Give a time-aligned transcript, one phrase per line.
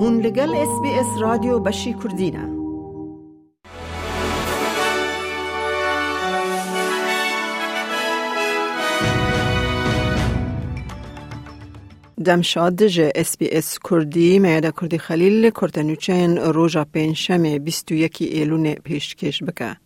[0.00, 2.58] هون لگل اس بی اس رادیو بشی کردینه
[12.24, 19.42] دمشاد جه اس بی اس کردی میاده کردی خلیل کرتنوچین روژا پنجشنبه 21 ایلون پیشکش
[19.42, 19.76] بکه.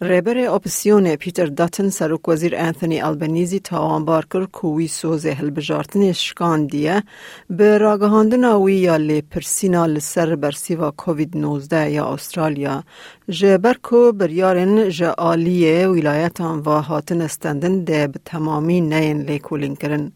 [0.00, 7.02] ریبر اپسیون پیتر داتن سروک وزیر انتونی البنیزی تاوان کرد کوی سوز هلبجارتن شکان دیه
[7.50, 12.82] به راگهاندن آوی یا لی پرسینا لسر برسیوا کووید 19 یا استرالیا
[13.28, 20.12] جه برکو بریارن آلیه ولایتان و هاتن استندن ده به تمامی نین لیکولین کرن.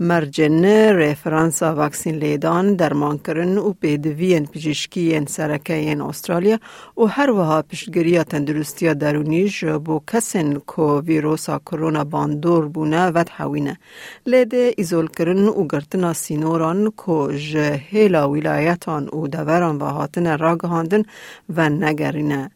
[0.00, 6.58] مرجن رفرانسا واکسین لیدان درمان کرن و پیدوین پزشکی سرکه این استرالیا
[6.96, 9.50] و هر وها پشتگیری تندرستی درونی
[9.84, 13.78] بو کسن کو ویروسا کرونا باندور بونه و تحوینه
[14.26, 21.02] لیده ایزول کرن و گرتنا سینوران کو جهیلا ولایتان و دوران و هاتن راگهاندن
[21.56, 22.50] و نگرینه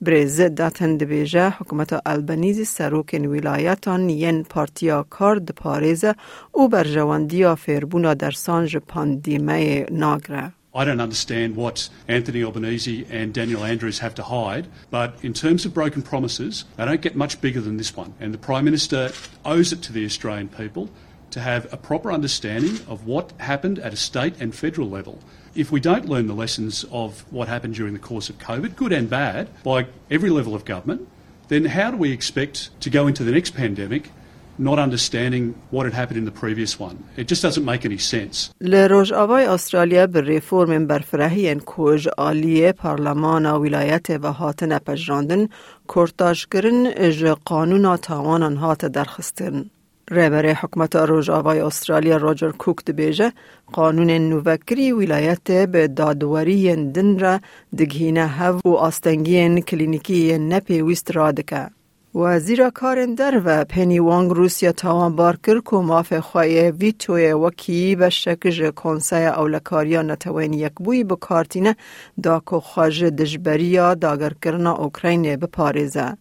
[0.00, 6.14] برز داتن دبیجه حکومت البنیزی سروکن ولایتان ین پارتیا کار پاریزه
[6.52, 10.52] او برجواندیا فیربونا در سانج پاندیمه ناگره.
[10.74, 15.64] I don't understand what Anthony Albanese and Daniel Andrews have to hide, but in terms
[15.64, 18.12] of broken promises, they don't get much bigger than this one.
[18.20, 19.10] And the Prime Minister
[19.42, 20.90] owes it to the Australian people
[21.30, 25.18] to have a proper understanding of what happened at a state and federal level.
[25.54, 28.92] If we don't learn the lessons of what happened during the course of COVID, good
[28.92, 31.08] and bad, by every level of government,
[31.48, 34.10] then how do we expect to go into the next pandemic
[34.58, 36.96] not understanding what had happened in the previous one.
[37.16, 38.50] It just doesn't make any sense.
[38.60, 45.48] لروج آوای استرالیا به ریفورم برفرهی کوج آلیه پارلمان ولایت و هاتن پجراندن
[45.88, 49.70] کرتاش کرن اج قانون تاوانان هات درخستن.
[50.11, 53.31] رهبر حکمت آوای استرالیا راجر کوک دبیجه
[53.71, 57.39] قانون نوکری ولایت به دادوری دن را
[57.77, 61.67] دگهینه هف و آستنگی کلینیکی نپیویست را دکه.
[62.15, 68.09] وزیر کار در و پنی وانگ روسیا تاوان بارکر که ماف خواه ویتوی وکی به
[68.09, 71.75] شکج کنسای اولکاریا نتوین یک بوی بکارتینه
[72.23, 76.17] دا که خواج دجبریا داگر کرنا اوکراین بپاریزه.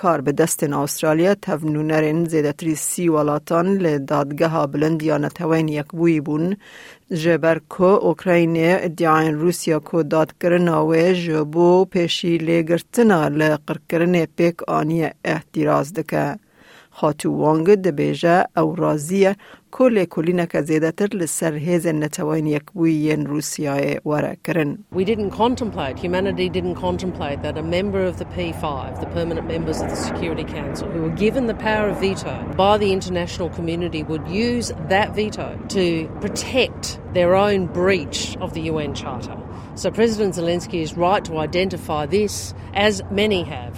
[0.00, 6.56] کار به دست استرالیا تونونرین زیدتری سی ولاتان لدادگاه بلند یا نتوین یک بوی بون
[7.22, 15.10] جبر کو اوکراین ادعاین روسیا کو داد کرنا و جبو پیشی لگرتنا لقرکرن پیک آنی
[15.24, 16.49] احتراز دکه.
[17.25, 19.35] وانگ دبیجه او رازیه
[19.71, 24.77] کل کلینک زیده تر لسر هیز نتوین یک بوین روسیای وره کرن.
[24.95, 29.81] We didn't contemplate, humanity didn't contemplate that a member of the P5, the permanent members
[29.81, 32.35] of the Security Council, who were given the power of veto
[32.65, 35.47] by the international community would use that veto
[35.77, 35.85] to
[36.21, 39.37] protect their own breach of the UN Charter.
[39.81, 43.77] So President Zelensky is right to identify this, as many have,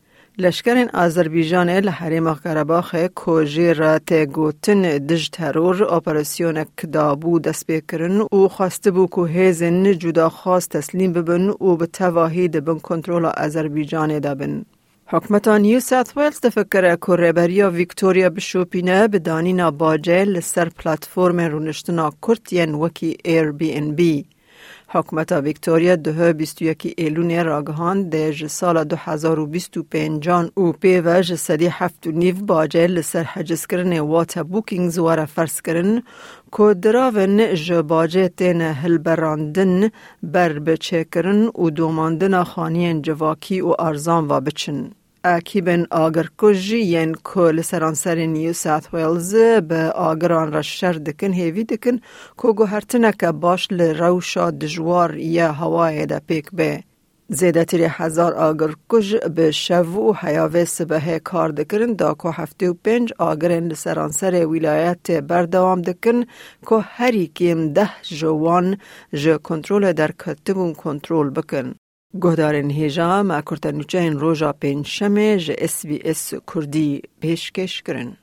[0.41, 8.91] لشکرین آذربایجان لحریم قرباخ کوژی را تگوتن دج ترور اپراسیون کدابو دست بکرن و خواسته
[8.91, 14.65] بو که هیزن جدا خواست تسلیم ببن و به تواهی دبن کنترول آذربایجان دبن.
[15.05, 22.11] حکمتان نیو ساوت ویلز دفکر که ریبریا ویکتوریا بشوپینه به دانینا باجه لسر پلاتفورم رونشتنا
[22.27, 24.25] کرتین وکی ایر بی ان بی.
[24.87, 32.11] حکومت ویکتوریا ده 21 ایلون راگهان ده سال 2025 او پی و جسدی هفت و
[32.11, 36.01] نیو باجه لسر حجز کرن واتا بوکینگ زوار فرس کرن
[36.57, 39.89] که دراون جباجه تین هلبراندن
[40.23, 45.00] بر بچه کرن و دوماندن خانین جواکی و ارزان و بچن.
[45.23, 49.35] اکیبن آگر کجی ین کل سرانسر نیو ساث ویلز
[49.69, 51.97] به آگران را شر دکن هیوی دکن
[52.41, 56.83] که گوهرتنک باش لروشا دجوار یا هوای دا پیک به.
[57.29, 62.69] زیده تیری هزار آگر کج به شو و حیاوه سبه کار دکن دا که هفته
[62.69, 66.23] و پنج آگرین لسرانسر ولایت بردوام دکن
[66.69, 68.77] که هری کیم ده جوان
[69.13, 71.80] جو کنترول در کتبون کنترول بکن.
[72.19, 73.41] گهدارن هیجا ما
[73.93, 78.17] این روژا پین شمه جه اس بی اس کردی پیشکش کرن.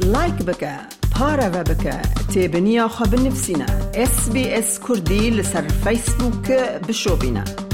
[0.00, 0.72] لایک بکه
[1.14, 2.02] پارا و بکه
[2.32, 6.50] تیبنیا خواب نفسینا اس بی اس کردی لسر فیسبوک
[6.88, 7.67] بشو بینا